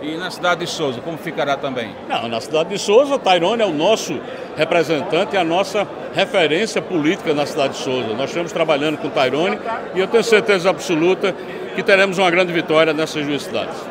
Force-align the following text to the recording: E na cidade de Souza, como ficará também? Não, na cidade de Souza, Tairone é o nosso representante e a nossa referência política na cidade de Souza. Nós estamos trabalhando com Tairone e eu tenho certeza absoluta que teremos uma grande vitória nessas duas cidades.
E 0.00 0.16
na 0.16 0.30
cidade 0.30 0.64
de 0.64 0.70
Souza, 0.70 1.00
como 1.00 1.18
ficará 1.18 1.56
também? 1.56 1.94
Não, 2.08 2.28
na 2.28 2.40
cidade 2.40 2.68
de 2.68 2.78
Souza, 2.78 3.18
Tairone 3.18 3.62
é 3.62 3.66
o 3.66 3.72
nosso 3.72 4.18
representante 4.56 5.34
e 5.34 5.38
a 5.38 5.44
nossa 5.44 5.86
referência 6.14 6.80
política 6.80 7.34
na 7.34 7.44
cidade 7.46 7.74
de 7.74 7.80
Souza. 7.80 8.14
Nós 8.14 8.30
estamos 8.30 8.52
trabalhando 8.52 8.98
com 8.98 9.08
Tairone 9.08 9.58
e 9.94 10.00
eu 10.00 10.06
tenho 10.06 10.22
certeza 10.22 10.70
absoluta 10.70 11.34
que 11.74 11.82
teremos 11.82 12.18
uma 12.18 12.30
grande 12.30 12.52
vitória 12.52 12.92
nessas 12.92 13.26
duas 13.26 13.42
cidades. 13.42 13.78